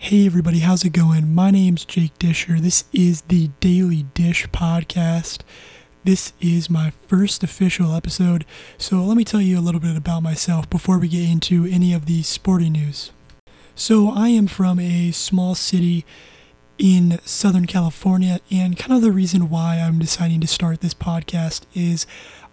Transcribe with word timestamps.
Hey 0.00 0.26
everybody, 0.26 0.60
how's 0.60 0.84
it 0.84 0.90
going? 0.90 1.34
My 1.34 1.50
name's 1.50 1.84
Jake 1.84 2.16
Disher. 2.20 2.60
This 2.60 2.84
is 2.92 3.22
the 3.22 3.48
Daily 3.58 4.04
Dish 4.14 4.46
podcast. 4.50 5.40
This 6.04 6.32
is 6.40 6.70
my 6.70 6.92
first 7.08 7.42
official 7.42 7.92
episode, 7.92 8.44
so 8.78 9.04
let 9.04 9.16
me 9.16 9.24
tell 9.24 9.40
you 9.40 9.58
a 9.58 9.60
little 9.60 9.80
bit 9.80 9.96
about 9.96 10.22
myself 10.22 10.70
before 10.70 10.98
we 10.98 11.08
get 11.08 11.28
into 11.28 11.64
any 11.64 11.92
of 11.92 12.06
the 12.06 12.22
sporting 12.22 12.74
news. 12.74 13.10
So, 13.74 14.10
I 14.10 14.28
am 14.28 14.46
from 14.46 14.78
a 14.78 15.10
small 15.10 15.56
city 15.56 16.06
in 16.78 17.18
Southern 17.24 17.66
California, 17.66 18.38
and 18.52 18.78
kind 18.78 18.92
of 18.92 19.02
the 19.02 19.10
reason 19.10 19.50
why 19.50 19.78
I'm 19.78 19.98
deciding 19.98 20.40
to 20.42 20.46
start 20.46 20.80
this 20.80 20.94
podcast 20.94 21.62
is 21.74 22.06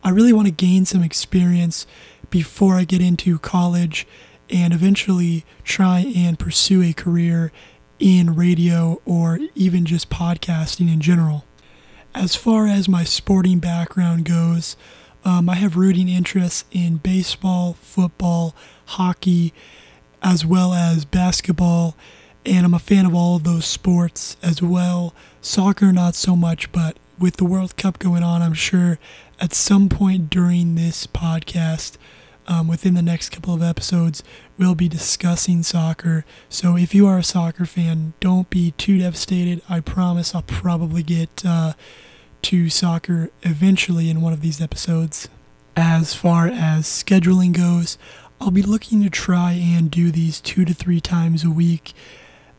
I 0.03 0.09
really 0.09 0.33
want 0.33 0.47
to 0.47 0.51
gain 0.51 0.85
some 0.85 1.03
experience 1.03 1.85
before 2.31 2.73
I 2.73 2.85
get 2.85 3.01
into 3.01 3.37
college 3.37 4.07
and 4.49 4.73
eventually 4.73 5.45
try 5.63 5.99
and 6.15 6.37
pursue 6.39 6.81
a 6.83 6.93
career 6.93 7.51
in 7.99 8.35
radio 8.35 9.01
or 9.05 9.39
even 9.55 9.85
just 9.85 10.09
podcasting 10.09 10.91
in 10.91 10.99
general. 10.99 11.45
As 12.13 12.35
far 12.35 12.67
as 12.67 12.87
my 12.87 13.03
sporting 13.03 13.59
background 13.59 14.25
goes, 14.25 14.77
um, 15.23 15.49
I 15.49 15.55
have 15.55 15.75
rooting 15.75 16.07
interests 16.07 16.65
in 16.71 16.97
baseball, 16.97 17.73
football, 17.81 18.55
hockey, 18.85 19.53
as 20.21 20.45
well 20.45 20.73
as 20.73 21.03
basketball, 21.05 21.95
and 22.45 22.65
I'm 22.65 22.73
a 22.73 22.79
fan 22.79 23.05
of 23.05 23.15
all 23.15 23.35
of 23.35 23.43
those 23.43 23.65
sports 23.65 24.37
as 24.43 24.61
well. 24.61 25.13
Soccer, 25.41 25.91
not 25.91 26.15
so 26.15 26.35
much, 26.35 26.71
but 26.71 26.97
with 27.17 27.37
the 27.37 27.45
World 27.45 27.75
Cup 27.75 27.97
going 27.97 28.23
on, 28.23 28.41
I'm 28.41 28.53
sure 28.53 28.99
at 29.39 29.53
some 29.53 29.89
point 29.89 30.29
during 30.29 30.75
this 30.75 31.07
podcast, 31.07 31.97
um, 32.47 32.67
within 32.67 32.93
the 32.93 33.01
next 33.01 33.29
couple 33.29 33.53
of 33.53 33.63
episodes, 33.63 34.23
we'll 34.57 34.75
be 34.75 34.87
discussing 34.87 35.63
soccer. 35.63 36.25
So 36.49 36.77
if 36.77 36.93
you 36.93 37.07
are 37.07 37.17
a 37.17 37.23
soccer 37.23 37.65
fan, 37.65 38.13
don't 38.19 38.49
be 38.49 38.71
too 38.71 38.99
devastated. 38.99 39.61
I 39.69 39.79
promise 39.79 40.35
I'll 40.35 40.43
probably 40.43 41.03
get 41.03 41.43
uh, 41.45 41.73
to 42.43 42.69
soccer 42.69 43.31
eventually 43.43 44.09
in 44.09 44.21
one 44.21 44.33
of 44.33 44.41
these 44.41 44.61
episodes. 44.61 45.27
As 45.75 46.13
far 46.13 46.47
as 46.47 46.85
scheduling 46.85 47.51
goes, 47.51 47.97
I'll 48.39 48.51
be 48.51 48.61
looking 48.61 49.01
to 49.03 49.09
try 49.09 49.53
and 49.53 49.89
do 49.89 50.11
these 50.11 50.39
two 50.39 50.65
to 50.65 50.73
three 50.73 51.01
times 51.01 51.43
a 51.43 51.49
week. 51.49 51.93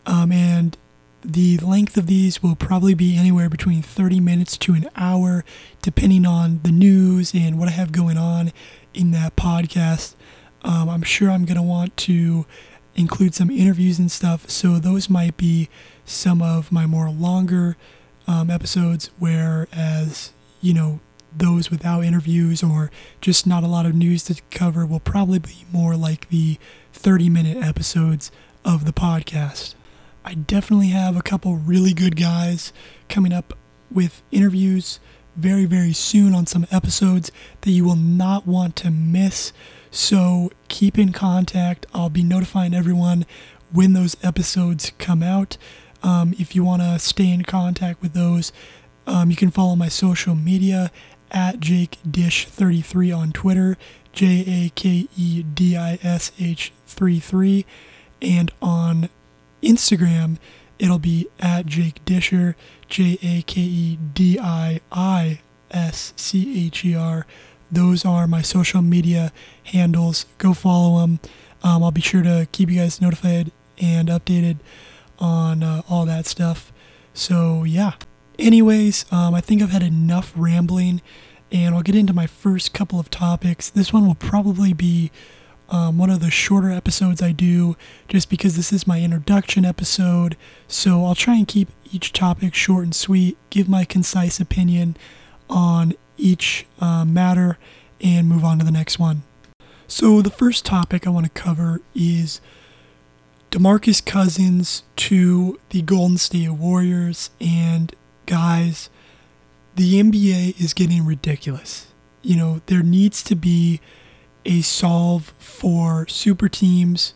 Um, 0.04 0.32
and 0.32 0.76
the 1.22 1.58
length 1.58 1.96
of 1.96 2.06
these 2.06 2.42
will 2.42 2.54
probably 2.54 2.94
be 2.94 3.16
anywhere 3.16 3.48
between 3.48 3.82
30 3.82 4.20
minutes 4.20 4.56
to 4.58 4.74
an 4.74 4.88
hour, 4.96 5.44
depending 5.82 6.24
on 6.24 6.60
the 6.62 6.70
news 6.70 7.34
and 7.34 7.58
what 7.58 7.68
I 7.68 7.72
have 7.72 7.90
going 7.90 8.16
on 8.16 8.52
in 8.96 9.10
that 9.12 9.36
podcast. 9.36 10.14
Um, 10.62 10.88
I'm 10.88 11.02
sure 11.02 11.30
I'm 11.30 11.44
going 11.44 11.56
to 11.56 11.62
want 11.62 11.96
to 11.98 12.46
include 12.94 13.34
some 13.34 13.50
interviews 13.50 13.98
and 13.98 14.10
stuff, 14.10 14.48
so 14.50 14.78
those 14.78 15.10
might 15.10 15.36
be 15.36 15.68
some 16.04 16.40
of 16.40 16.72
my 16.72 16.86
more 16.86 17.10
longer 17.10 17.76
um, 18.26 18.50
episodes, 18.50 19.10
whereas, 19.18 20.32
you 20.60 20.72
know, 20.72 21.00
those 21.36 21.70
without 21.70 22.02
interviews 22.02 22.62
or 22.62 22.90
just 23.20 23.46
not 23.46 23.62
a 23.62 23.66
lot 23.66 23.84
of 23.84 23.94
news 23.94 24.24
to 24.24 24.40
cover 24.50 24.86
will 24.86 25.00
probably 25.00 25.38
be 25.38 25.66
more 25.70 25.94
like 25.94 26.28
the 26.30 26.58
30 26.92 27.28
minute 27.28 27.58
episodes 27.58 28.30
of 28.64 28.84
the 28.84 28.92
podcast. 28.92 29.74
I 30.24 30.34
definitely 30.34 30.88
have 30.88 31.16
a 31.16 31.22
couple 31.22 31.56
really 31.56 31.92
good 31.92 32.16
guys 32.16 32.72
coming 33.08 33.32
up 33.32 33.56
with 33.90 34.22
interviews 34.32 34.98
very, 35.36 35.64
very 35.64 35.92
soon 35.92 36.34
on 36.34 36.46
some 36.46 36.66
episodes 36.70 37.30
that 37.62 37.70
you 37.70 37.84
will 37.84 37.96
not 37.96 38.46
want 38.46 38.76
to 38.76 38.90
miss. 38.90 39.52
So 39.90 40.50
keep 40.68 40.98
in 40.98 41.12
contact. 41.12 41.86
I'll 41.94 42.10
be 42.10 42.22
notifying 42.22 42.74
everyone 42.74 43.26
when 43.72 43.92
those 43.92 44.16
episodes 44.22 44.92
come 44.98 45.22
out. 45.22 45.56
Um, 46.02 46.34
if 46.38 46.54
you 46.54 46.64
want 46.64 46.82
to 46.82 46.98
stay 46.98 47.30
in 47.30 47.42
contact 47.42 48.02
with 48.02 48.12
those, 48.12 48.52
um, 49.06 49.30
you 49.30 49.36
can 49.36 49.50
follow 49.50 49.76
my 49.76 49.88
social 49.88 50.34
media 50.34 50.90
at 51.30 51.60
Jake 51.60 51.98
Dish 52.08 52.46
33 52.46 53.12
on 53.12 53.32
Twitter, 53.32 53.76
J 54.12 54.44
A 54.46 54.68
K 54.70 55.08
E 55.16 55.42
D 55.42 55.76
I 55.76 55.98
S 56.02 56.32
H 56.38 56.72
33, 56.86 57.66
and 58.22 58.50
on 58.62 59.08
Instagram, 59.62 60.38
it'll 60.78 60.98
be 60.98 61.28
at 61.40 61.66
Jake 61.66 62.04
Disher, 62.04 62.54
J 62.88 63.18
A 63.22 63.42
K 63.42 63.60
E 63.60 63.98
D 64.14 64.38
I 64.38 64.80
I 64.92 65.40
S 65.70 66.12
C 66.16 66.66
H 66.66 66.84
E 66.84 66.94
R. 66.94 67.26
Those 67.70 68.04
are 68.04 68.26
my 68.26 68.42
social 68.42 68.82
media 68.82 69.32
handles. 69.64 70.26
Go 70.38 70.54
follow 70.54 71.00
them. 71.00 71.20
Um, 71.62 71.82
I'll 71.82 71.90
be 71.90 72.00
sure 72.00 72.22
to 72.22 72.46
keep 72.52 72.70
you 72.70 72.78
guys 72.78 73.00
notified 73.00 73.50
and 73.78 74.08
updated 74.08 74.58
on 75.18 75.62
uh, 75.62 75.82
all 75.88 76.06
that 76.06 76.26
stuff. 76.26 76.72
So, 77.12 77.64
yeah. 77.64 77.92
Anyways, 78.38 79.06
um, 79.10 79.34
I 79.34 79.40
think 79.40 79.62
I've 79.62 79.70
had 79.70 79.82
enough 79.82 80.32
rambling 80.36 81.00
and 81.50 81.74
I'll 81.74 81.82
get 81.82 81.94
into 81.94 82.12
my 82.12 82.26
first 82.26 82.74
couple 82.74 83.00
of 83.00 83.10
topics. 83.10 83.70
This 83.70 83.92
one 83.92 84.06
will 84.06 84.14
probably 84.14 84.72
be 84.72 85.10
um, 85.68 85.98
one 85.98 86.10
of 86.10 86.20
the 86.20 86.30
shorter 86.30 86.70
episodes 86.70 87.22
I 87.22 87.32
do 87.32 87.76
just 88.08 88.30
because 88.30 88.56
this 88.56 88.72
is 88.72 88.86
my 88.86 89.00
introduction 89.00 89.64
episode. 89.64 90.36
So 90.68 91.04
I'll 91.04 91.14
try 91.14 91.34
and 91.36 91.48
keep 91.48 91.68
each 91.92 92.12
topic 92.12 92.54
short 92.54 92.84
and 92.84 92.94
sweet, 92.94 93.36
give 93.50 93.68
my 93.68 93.84
concise 93.84 94.38
opinion 94.40 94.96
on 95.50 95.94
each 96.16 96.66
uh, 96.80 97.04
matter, 97.04 97.58
and 98.00 98.28
move 98.28 98.44
on 98.44 98.58
to 98.58 98.64
the 98.64 98.70
next 98.70 98.98
one. 98.98 99.22
So 99.88 100.20
the 100.20 100.30
first 100.30 100.64
topic 100.64 101.06
I 101.06 101.10
want 101.10 101.26
to 101.26 101.30
cover 101.42 101.80
is 101.94 102.40
DeMarcus 103.50 104.04
Cousins 104.04 104.82
to 104.96 105.58
the 105.70 105.82
Golden 105.82 106.18
State 106.18 106.50
Warriors. 106.50 107.30
And 107.40 107.94
guys, 108.26 108.90
the 109.76 110.02
NBA 110.02 110.60
is 110.60 110.74
getting 110.74 111.04
ridiculous. 111.04 111.86
You 112.22 112.36
know, 112.36 112.60
there 112.66 112.82
needs 112.82 113.22
to 113.24 113.36
be 113.36 113.80
a 114.46 114.62
solve 114.62 115.34
for 115.38 116.06
super 116.08 116.48
teams 116.48 117.12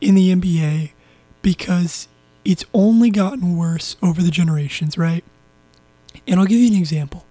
in 0.00 0.14
the 0.14 0.32
NBA 0.34 0.92
because 1.42 2.08
it's 2.44 2.64
only 2.72 3.10
gotten 3.10 3.56
worse 3.56 3.96
over 4.02 4.22
the 4.22 4.30
generations, 4.30 4.96
right? 4.96 5.24
And 6.26 6.38
I'll 6.38 6.46
give 6.46 6.60
you 6.60 6.68
an 6.68 6.78
example. 6.78 7.26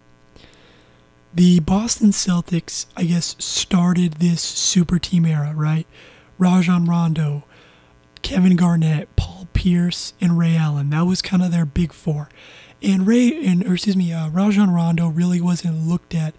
The 1.33 1.59
Boston 1.59 2.09
Celtics, 2.09 2.87
I 2.97 3.03
guess, 3.03 3.35
started 3.39 4.13
this 4.13 4.41
super 4.41 4.97
team 4.97 5.25
era, 5.25 5.53
right? 5.55 5.85
Rajon 6.37 6.85
Rondo, 6.85 7.43
Kevin 8.21 8.55
Garnett, 8.55 9.15
Paul 9.15 9.47
Pierce, 9.53 10.13
and 10.19 10.37
Ray 10.37 10.55
Allen. 10.55 10.89
That 10.89 11.05
was 11.05 11.21
kind 11.21 11.43
of 11.43 11.51
their 11.51 11.65
big 11.65 11.93
four. 11.93 12.29
And 12.81 13.05
Ray, 13.05 13.45
and 13.45 13.65
or 13.67 13.73
excuse 13.73 13.95
me, 13.95 14.11
uh, 14.11 14.29
Rajon 14.29 14.71
Rondo 14.71 15.07
really 15.07 15.41
wasn't 15.41 15.87
looked 15.87 16.15
at 16.15 16.33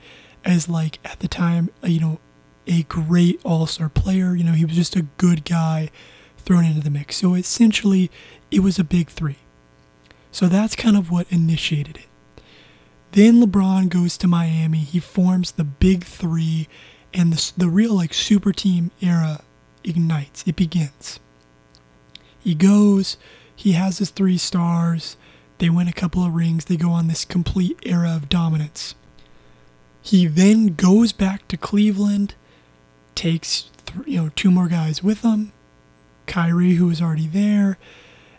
as 0.44 0.68
like 0.68 0.98
at 1.04 1.20
the 1.20 1.28
time, 1.28 1.70
uh, 1.84 1.88
you 1.88 2.00
know, 2.00 2.18
a 2.66 2.82
great 2.84 3.40
all 3.44 3.66
star 3.66 3.88
player. 3.88 4.34
You 4.34 4.44
know, 4.44 4.52
he 4.52 4.64
was 4.64 4.76
just 4.76 4.96
a 4.96 5.06
good 5.16 5.44
guy 5.44 5.90
thrown 6.38 6.64
into 6.64 6.80
the 6.80 6.90
mix. 6.90 7.16
So 7.16 7.34
essentially, 7.34 8.10
it 8.50 8.60
was 8.60 8.78
a 8.78 8.84
big 8.84 9.08
three. 9.08 9.38
So 10.32 10.46
that's 10.46 10.76
kind 10.76 10.96
of 10.96 11.10
what 11.10 11.26
initiated 11.30 11.96
it. 11.96 12.06
Then 13.12 13.42
LeBron 13.42 13.88
goes 13.88 14.16
to 14.18 14.28
Miami. 14.28 14.78
He 14.78 15.00
forms 15.00 15.52
the 15.52 15.64
big 15.64 16.04
three, 16.04 16.68
and 17.12 17.32
the, 17.32 17.52
the 17.56 17.68
real 17.68 17.94
like 17.94 18.14
super 18.14 18.52
team 18.52 18.92
era 19.00 19.42
ignites. 19.82 20.44
It 20.46 20.56
begins. 20.56 21.18
He 22.38 22.54
goes, 22.54 23.16
he 23.54 23.72
has 23.72 23.98
his 23.98 24.10
three 24.10 24.38
stars. 24.38 25.16
They 25.58 25.68
win 25.68 25.88
a 25.88 25.92
couple 25.92 26.24
of 26.24 26.34
rings. 26.34 26.66
They 26.66 26.76
go 26.76 26.90
on 26.90 27.08
this 27.08 27.24
complete 27.24 27.78
era 27.84 28.14
of 28.14 28.28
dominance. 28.28 28.94
He 30.00 30.26
then 30.26 30.74
goes 30.74 31.12
back 31.12 31.46
to 31.48 31.56
Cleveland 31.56 32.34
takes 33.14 33.70
th- 33.86 34.06
you 34.06 34.20
know 34.20 34.30
two 34.34 34.50
more 34.50 34.68
guys 34.68 35.02
with 35.02 35.22
them, 35.22 35.52
Kyrie 36.26 36.74
who 36.74 36.86
was 36.86 37.00
already 37.02 37.26
there, 37.26 37.78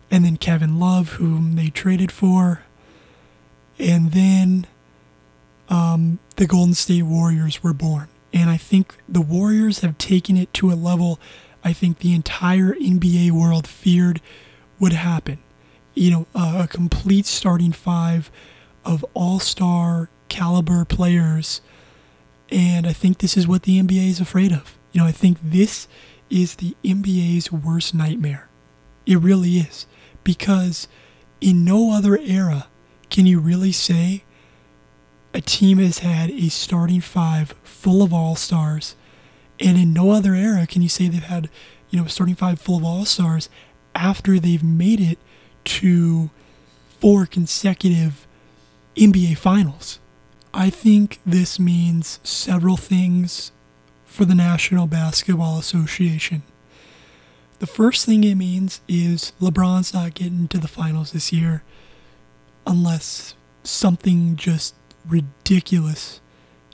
and 0.10 0.26
then 0.26 0.38
Kevin 0.38 0.80
Love 0.80 1.14
whom 1.14 1.56
they 1.56 1.70
traded 1.70 2.12
for, 2.12 2.64
and 3.80 4.12
then 4.12 4.68
um, 5.70 6.20
the 6.36 6.48
Golden 6.48 6.74
State 6.74 7.04
Warriors 7.04 7.64
were 7.64 7.74
born. 7.74 8.08
And 8.34 8.50
I 8.50 8.58
think 8.58 8.96
the 9.10 9.22
Warriors 9.22 9.80
have 9.80 9.98
taken 9.98 10.38
it 10.38 10.54
to 10.56 10.72
a 10.72 10.76
level 10.76 11.20
I 11.64 11.74
think 11.74 12.00
the 12.00 12.14
entire 12.14 12.74
NBA 12.74 13.32
world 13.32 13.68
feared 13.68 14.22
would 14.80 14.94
happen. 14.94 15.40
You 15.94 16.12
know, 16.12 16.28
uh, 16.34 16.62
a 16.64 16.68
complete 16.68 17.26
starting 17.26 17.72
five 17.72 18.32
of 18.84 19.06
all 19.14 19.40
star 19.40 20.10
caliber 20.30 20.86
players 20.86 21.62
and 22.52 22.86
I 22.86 22.94
think 22.94 23.20
this 23.20 23.38
is 23.38 23.48
what 23.48 23.64
the 23.64 23.82
NBA 23.82 24.10
is 24.10 24.20
afraid 24.20 24.52
of. 24.52 24.78
You 24.92 25.02
know, 25.02 25.08
I 25.08 25.12
think 25.14 25.38
this 25.42 25.88
is 26.30 26.56
the 26.56 26.76
NBA's 26.84 27.52
worst 27.52 27.96
nightmare. 27.96 28.50
It 29.06 29.20
really 29.20 29.58
is. 29.58 29.88
Because 30.24 30.88
in 31.40 31.64
no 31.64 31.94
other 31.94 32.18
era 32.18 32.68
can 33.10 33.26
you 33.26 33.40
really 33.40 33.72
say 33.72 34.24
a 35.34 35.42
team 35.42 35.78
has 35.78 36.00
had 36.00 36.30
a 36.30 36.50
starting 36.50 37.02
five 37.02 37.54
full 37.64 38.04
of 38.04 38.14
all 38.14 38.36
stars. 38.36 38.96
And 39.60 39.78
in 39.78 39.94
no 39.94 40.12
other 40.12 40.36
era 40.36 40.68
can 40.68 40.82
you 40.82 40.90
say 40.90 41.08
they've 41.08 41.24
had, 41.24 41.50
you 41.90 42.00
know, 42.00 42.06
a 42.06 42.10
starting 42.10 42.36
five 42.36 42.60
full 42.60 42.78
of 42.78 42.84
all 42.84 43.06
stars 43.06 43.50
after 43.96 44.40
they've 44.40 44.64
made 44.64 45.00
it 45.00 45.20
to 45.64 46.30
four 47.00 47.26
consecutive 47.26 48.28
NBA 48.96 49.38
finals. 49.38 50.00
I 50.54 50.70
think 50.70 51.20
this 51.26 51.60
means 51.60 52.20
several 52.24 52.78
things 52.78 53.52
for 54.06 54.26
the 54.26 54.36
National 54.36 54.88
Basketball 54.88 55.58
Association. 55.58 56.44
The 57.60 57.68
first 57.68 58.06
thing 58.06 58.24
it 58.24 58.36
means 58.36 58.82
is 58.88 59.34
LeBron's 59.40 59.94
not 59.94 60.14
getting 60.14 60.48
to 60.50 60.58
the 60.58 60.68
finals 60.68 61.12
this 61.12 61.32
year 61.32 61.64
unless 62.68 63.36
something 63.64 64.36
just 64.36 64.76
ridiculous 65.08 66.20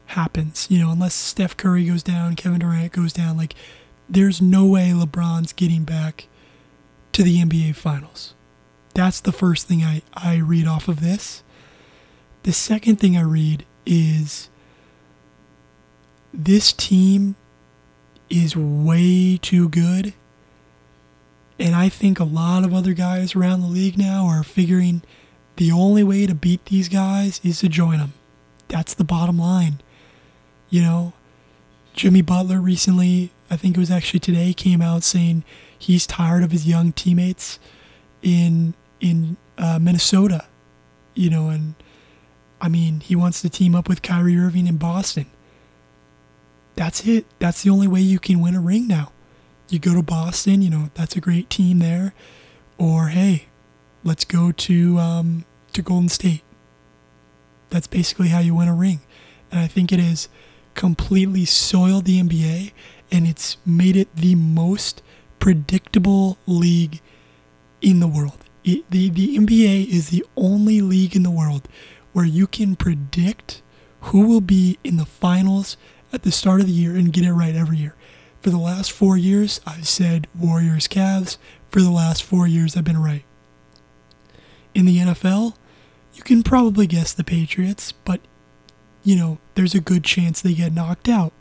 happens. 0.08 0.68
You 0.70 0.80
know, 0.80 0.92
unless 0.92 1.14
Steph 1.14 1.58
Curry 1.58 1.86
goes 1.86 2.04
down, 2.04 2.36
Kevin 2.36 2.60
Durant 2.60 2.94
goes 2.94 3.14
down, 3.14 3.38
like 3.38 3.54
there's 4.10 4.42
no 4.42 4.66
way 4.66 4.92
LeBron's 4.92 5.54
getting 5.54 5.84
back 5.84 6.28
to 7.14 7.24
the 7.24 7.42
NBA 7.42 7.76
finals. 7.76 8.34
That's 8.94 9.20
the 9.20 9.32
first 9.32 9.68
thing 9.68 9.84
I, 9.84 10.02
I 10.14 10.38
read 10.38 10.68
off 10.68 10.88
of 10.88 11.02
this. 11.02 11.44
The 12.48 12.54
second 12.54 12.96
thing 12.96 13.18
I 13.18 13.24
read 13.24 13.66
is 13.86 14.48
this 16.34 16.72
team 16.72 17.36
is 18.30 18.56
way 18.56 19.38
too 19.42 19.68
good. 19.68 20.14
And 21.60 21.76
I 21.76 21.90
think 21.90 22.22
a 22.22 22.24
lot 22.24 22.64
of 22.64 22.74
other 22.74 22.94
guys 22.94 23.36
around 23.36 23.60
the 23.60 23.68
league 23.68 23.98
now 23.98 24.28
are 24.28 24.46
figuring 24.46 25.02
the 25.58 25.74
only 25.74 26.06
way 26.06 26.26
to 26.26 26.34
beat 26.34 26.64
these 26.68 26.88
guys 26.88 27.42
is 27.44 27.60
to 27.60 27.68
join 27.68 27.98
them. 27.98 28.14
That's 28.70 28.94
the 28.94 29.04
bottom 29.04 29.38
line. 29.38 29.82
You 30.70 30.84
know, 30.84 31.14
Jimmy 31.96 32.22
Butler 32.22 32.62
recently, 32.62 33.32
I 33.52 33.58
think 33.58 33.76
it 33.76 33.82
was 33.82 33.92
actually 33.92 34.22
today, 34.22 34.54
came 34.54 34.82
out 34.82 35.04
saying 35.04 35.44
he's 35.78 36.08
tired 36.08 36.46
of 36.46 36.52
his 36.52 36.66
young 36.66 36.94
teammates 36.94 37.60
in 38.22 38.74
in 39.02 39.36
uh, 39.58 39.80
Minnesota. 39.80 40.46
You 41.14 41.30
know, 41.30 41.50
and 41.50 41.76
I 42.60 42.70
mean, 42.70 43.02
he 43.02 43.16
wants 43.16 43.42
to 43.42 43.50
team 43.50 43.76
up 43.76 43.88
with 43.88 44.02
Kyrie 44.02 44.38
Irving 44.38 44.68
in 44.68 44.78
Boston. 44.78 45.28
That's 46.76 47.08
it. 47.08 47.26
That's 47.40 47.64
the 47.64 47.70
only 47.70 47.88
way 47.88 48.02
you 48.02 48.20
can 48.20 48.40
win 48.40 48.56
a 48.56 48.62
ring 48.62 48.88
now. 48.88 49.12
You 49.70 49.80
go 49.80 49.94
to 49.94 50.04
Boston, 50.04 50.62
you 50.62 50.70
know, 50.70 50.90
that's 50.94 51.16
a 51.16 51.22
great 51.22 51.50
team 51.50 51.80
there. 51.80 52.14
Or 52.78 53.08
hey, 53.08 53.48
let's 54.04 54.24
go 54.24 54.52
to 54.52 54.98
um, 55.00 55.46
to 55.74 55.82
Golden 55.82 56.10
State. 56.10 56.44
That's 57.70 57.88
basically 57.88 58.30
how 58.30 58.40
you 58.40 58.56
win 58.56 58.68
a 58.68 58.76
ring. 58.76 59.02
And 59.52 59.60
I 59.60 59.68
think 59.68 59.92
it 59.92 60.00
has 60.00 60.30
completely 60.74 61.46
soiled 61.46 62.06
the 62.06 62.22
NBA 62.22 62.72
and 63.12 63.28
it's 63.28 63.58
made 63.66 63.96
it 63.96 64.16
the 64.16 64.36
most 64.36 65.02
predictable 65.40 66.38
league 66.46 67.02
in 67.82 68.00
the 68.00 68.08
world. 68.08 68.38
It, 68.64 68.90
the, 68.90 69.10
the 69.10 69.38
NBA 69.38 69.88
is 69.88 70.10
the 70.10 70.26
only 70.36 70.82
league 70.82 71.16
in 71.16 71.24
the 71.24 71.32
world 71.32 71.68
where 72.18 72.26
you 72.26 72.48
can 72.48 72.76
predict 72.76 73.62
who 74.02 74.26
will 74.26 74.42
be 74.42 74.80
in 74.84 74.98
the 74.98 75.06
finals 75.06 75.78
at 76.12 76.24
the 76.24 76.32
start 76.32 76.60
of 76.60 76.66
the 76.66 76.74
year 76.74 76.96
and 76.96 77.14
get 77.14 77.24
it 77.24 77.32
right 77.32 77.56
every 77.56 77.78
year. 77.78 77.94
For 78.42 78.50
the 78.50 78.58
last 78.58 78.92
four 78.92 79.18
years, 79.18 79.62
I've 79.68 79.88
said 79.88 80.26
Warriors 80.34 80.88
Cavs. 80.88 81.38
For 81.70 81.80
the 81.80 81.92
last 81.92 82.24
four 82.24 82.48
years, 82.48 82.76
I've 82.76 82.84
been 82.84 83.00
right. 83.00 83.24
In 84.74 84.88
the 84.88 84.98
NFL, 84.98 85.58
you 86.16 86.24
can 86.24 86.42
probably 86.42 86.88
guess 86.88 87.14
the 87.14 87.24
Patriots, 87.24 87.92
but, 87.92 88.20
you 89.04 89.16
know, 89.16 89.38
there's 89.54 89.76
a 89.76 89.80
good 89.80 90.04
chance 90.04 90.42
they 90.42 90.56
get 90.56 90.74
knocked 90.74 91.08
out. 91.08 91.34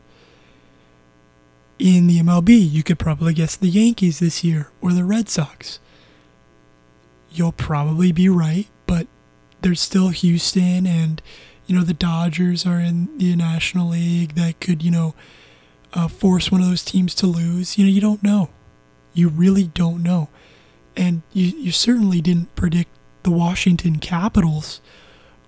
In 1.79 2.07
the 2.07 2.19
MLB, 2.21 2.71
you 2.71 2.83
could 2.83 2.99
probably 2.99 3.33
guess 3.33 3.57
the 3.57 3.69
Yankees 3.69 4.19
this 4.19 4.45
year 4.45 4.69
or 4.83 4.93
the 4.93 5.05
Red 5.05 5.31
Sox. 5.31 5.81
You'll 7.31 7.53
probably 7.53 8.13
be 8.13 8.29
right, 8.29 8.69
there's 9.67 9.81
still 9.81 10.11
Houston 10.11 10.87
and 10.87 11.21
you 11.67 11.75
know 11.75 11.83
the 11.83 11.93
Dodgers 11.93 12.65
are 12.65 12.79
in 12.79 13.19
the 13.19 13.35
National 13.35 13.89
League 13.89 14.37
that 14.37 14.61
could 14.61 14.81
you 14.81 14.93
know 14.93 15.13
uh, 15.93 16.07
force 16.07 16.53
one 16.53 16.61
of 16.61 16.69
those 16.69 16.85
teams 16.85 17.17
to 17.17 17.27
lose. 17.27 17.77
You 17.77 17.85
know 17.85 17.91
you 17.91 18.01
don't 18.01 18.23
know, 18.23 18.51
you 19.13 19.29
really 19.29 19.65
don't 19.65 20.05
know, 20.05 20.29
and 20.97 21.23
you 21.33 21.47
you 21.47 21.73
certainly 21.73 22.21
didn't 22.21 22.55
predict 22.55 22.91
the 23.25 23.33
Washington 23.33 23.99
Capitals 23.99 24.81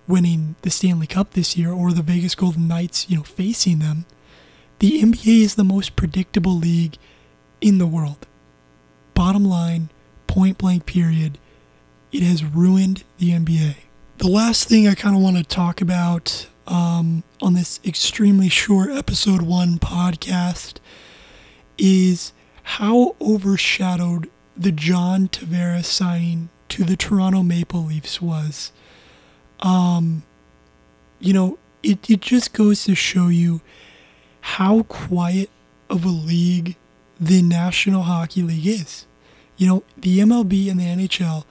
winning 0.09 0.57
the 0.63 0.71
Stanley 0.71 1.07
Cup 1.07 1.35
this 1.35 1.57
year 1.57 1.71
or 1.71 1.93
the 1.93 2.03
Vegas 2.03 2.35
Golden 2.35 2.67
Knights 2.67 3.09
you 3.09 3.19
know 3.19 3.23
facing 3.23 3.79
them. 3.79 4.05
The 4.81 5.01
NBA 5.01 5.43
is 5.43 5.55
the 5.55 5.63
most 5.63 5.95
predictable 5.95 6.57
league 6.57 6.97
in 7.61 7.79
the 7.79 7.87
world. 7.87 8.27
Bottom 9.15 9.45
line, 9.45 9.91
point 10.27 10.59
blank 10.59 10.87
period, 10.87 11.39
it 12.11 12.25
has 12.25 12.43
ruined 12.43 13.05
the 13.19 13.31
NBA 13.31 13.77
the 14.19 14.29
last 14.29 14.69
thing 14.69 14.89
I 14.89 14.95
kind 14.95 15.15
of 15.15 15.23
want 15.23 15.37
to 15.37 15.45
talk 15.45 15.81
about 15.81 16.49
um, 16.67 17.23
on 17.41 17.55
this 17.55 17.79
extremely 17.85 18.49
short 18.49 18.91
episode 18.91 19.43
one 19.43 19.79
podcast 19.79 20.79
is 21.79 22.33
how 22.65 23.15
overshadowed 23.21 24.29
the 24.57 24.73
John 24.73 25.29
Tavares 25.29 25.85
signing 25.85 26.49
to 26.71 26.83
the 26.83 26.97
Toronto 26.97 27.45
Maple 27.45 27.85
Leafs 27.85 28.21
was. 28.21 28.73
Um, 29.61 30.25
you 31.21 31.33
know, 31.33 31.57
it, 31.85 32.11
it 32.11 32.21
just 32.21 32.53
goes 32.53 32.83
to 32.85 32.97
show 32.97 33.29
you 33.29 33.61
how 34.41 34.83
quiet 34.83 35.49
of 35.89 36.05
a 36.05 36.09
league 36.09 36.75
the 37.21 37.41
National 37.41 38.03
Hockey 38.03 38.43
League 38.43 38.67
is. 38.67 39.07
You 39.57 39.69
know, 39.69 39.85
the 39.97 40.19
MLB 40.19 40.69
and 40.69 40.81
the 40.81 40.85
NHL 40.85 41.45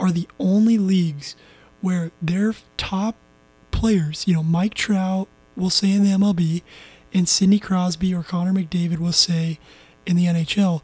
are 0.00 0.10
the 0.10 0.26
only 0.40 0.78
leagues 0.78 1.36
where 1.80 2.10
their 2.20 2.54
top 2.76 3.16
players, 3.70 4.26
you 4.26 4.34
know, 4.34 4.42
Mike 4.42 4.74
Trout 4.74 5.28
will 5.56 5.70
say 5.70 5.92
in 5.92 6.04
the 6.04 6.10
MLB, 6.10 6.62
and 7.12 7.28
Sidney 7.28 7.58
Crosby 7.58 8.14
or 8.14 8.22
Connor 8.22 8.52
McDavid 8.52 8.98
will 8.98 9.12
say 9.12 9.58
in 10.06 10.16
the 10.16 10.26
NHL, 10.26 10.82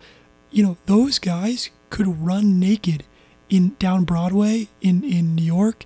you 0.50 0.62
know, 0.62 0.76
those 0.86 1.18
guys 1.18 1.70
could 1.90 2.20
run 2.20 2.58
naked 2.58 3.04
in 3.50 3.76
down 3.78 4.04
Broadway 4.04 4.68
in, 4.80 5.04
in 5.04 5.34
New 5.34 5.44
York, 5.44 5.84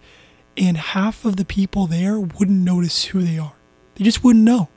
and 0.57 0.77
half 0.77 1.25
of 1.25 1.37
the 1.37 1.45
people 1.45 1.87
there 1.87 2.19
wouldn't 2.19 2.65
notice 2.65 3.07
who 3.07 3.23
they 3.23 3.39
are. 3.39 3.55
They 3.95 4.05
just 4.05 4.23
wouldn't 4.23 4.45
know. 4.45 4.69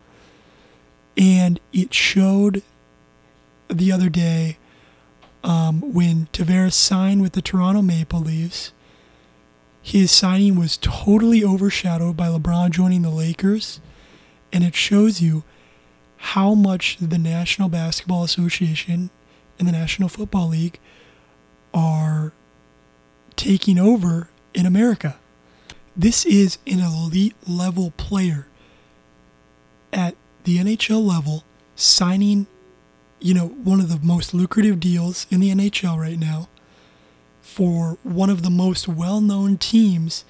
And 1.18 1.60
it 1.74 1.94
showed 1.94 2.64
the 3.68 3.92
other 3.92 4.10
day 4.10 4.58
um, 5.44 5.94
when 5.94 6.28
Tavares 6.34 6.74
signed 6.74 7.22
with 7.22 7.34
the 7.34 7.42
Toronto 7.42 7.82
Maple 7.82 8.20
Leafs 8.20 8.72
his 9.82 10.12
signing 10.12 10.56
was 10.58 10.78
totally 10.78 11.44
overshadowed 11.44 12.16
by 12.16 12.28
LeBron 12.28 12.70
joining 12.70 13.02
the 13.02 13.10
Lakers, 13.10 13.80
and 14.54 14.64
it 14.64 14.76
shows 14.76 15.22
you 15.22 15.44
how 16.18 16.54
much 16.54 16.98
the 17.00 17.18
National 17.18 17.68
Basketball 17.68 18.24
Association 18.24 19.10
and 19.58 19.68
the 19.68 19.72
National 19.72 20.08
Football 20.08 20.50
League 20.50 20.80
are 21.74 22.32
taking 23.36 23.80
over 23.80 24.30
in 24.54 24.66
America. 24.66 25.18
This 25.98 26.26
is 26.26 26.60
an 26.68 26.80
elite 26.80 27.36
level 27.48 27.92
player 27.98 28.48
at 29.92 30.16
the 30.44 30.58
NHL 30.58 31.04
level 31.04 31.44
signing, 31.76 32.46
you 33.20 33.34
know, 33.34 33.48
one 33.48 33.80
of 33.80 33.90
the 33.90 34.00
most 34.02 34.34
lucrative 34.34 34.80
deals 34.80 35.26
in 35.32 35.40
the 35.40 35.50
NHL 35.50 35.98
right 35.98 36.20
now 36.20 36.50
for 37.52 37.98
one 38.04 38.30
of 38.30 38.44
the 38.44 38.50
most 38.50 38.88
well 38.88 39.20
known 39.20 39.58
teams 39.58 40.24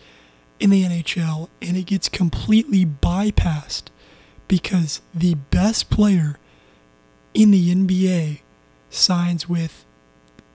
in 0.60 0.72
the 0.72 0.84
NHL, 0.84 1.50
and 1.62 1.78
it 1.78 1.86
gets 1.86 2.10
completely 2.10 2.86
bypassed 2.86 3.84
because 4.48 5.02
the 5.14 5.36
best 5.36 5.90
player 5.92 6.38
in 7.34 7.52
the 7.52 7.74
NBA 7.74 8.40
signs 8.90 9.48
with 9.48 9.86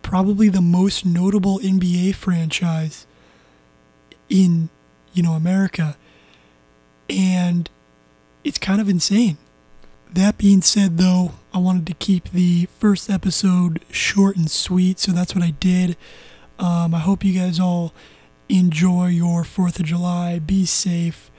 probably 0.02 0.49
the 0.49 0.61
most 0.61 1.06
notable 1.06 1.58
NBA 1.61 2.14
franchise 2.14 3.06
in 4.28 4.68
you 5.12 5.23
know 5.23 5.32
America 5.32 5.96
and 7.08 7.70
it's 8.44 8.58
kind 8.58 8.80
of 8.80 8.88
insane. 8.88 9.38
That 10.12 10.37
being 10.37 10.62
said 10.62 10.99
though, 10.99 11.32
I 11.54 11.58
wanted 11.58 11.87
to 11.87 11.94
keep 11.94 12.30
the 12.30 12.66
first 12.78 13.08
episode 13.08 13.85
short 13.90 14.37
and 14.37 14.50
sweet, 14.50 14.99
so 14.99 15.12
that's 15.12 15.35
what 15.35 15.44
I 15.44 15.50
did. 15.50 15.96
Um, 16.59 16.95
I 16.95 16.99
hope 16.99 17.25
you 17.25 17.39
guys 17.39 17.61
all 17.61 17.93
enjoy 18.49 19.07
your 19.07 19.43
4th 19.43 19.81
of 19.81 19.87
July. 19.87 20.39
Be 20.39 20.67
safe. 20.67 21.31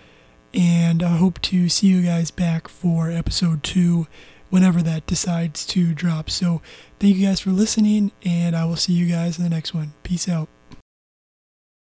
And 0.54 1.04
I 1.04 1.18
hope 1.18 1.42
to 1.44 1.70
see 1.70 1.88
you 1.88 2.02
guys 2.02 2.32
back 2.32 2.68
for 2.68 3.12
episode 3.12 3.64
2 3.64 4.08
whenever 4.50 4.82
that 4.82 5.06
decides 5.06 5.66
to 5.68 5.94
drop. 5.94 6.30
So 6.30 6.62
thank 7.00 7.18
you 7.18 7.28
guys 7.28 7.40
for 7.40 7.52
listening, 7.52 8.12
and 8.24 8.56
I 8.56 8.66
will 8.66 8.78
see 8.78 8.94
you 8.94 9.08
guys 9.08 9.38
in 9.38 9.44
the 9.44 9.50
next 9.50 9.74
one. 9.74 9.94
Peace 10.04 10.28
out. 10.30 10.48